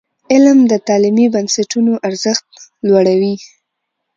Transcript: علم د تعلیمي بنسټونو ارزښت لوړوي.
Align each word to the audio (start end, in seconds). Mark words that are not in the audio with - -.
علم 0.33 0.59
د 0.71 0.73
تعلیمي 0.87 1.25
بنسټونو 1.33 1.93
ارزښت 2.07 2.47
لوړوي. 2.87 3.35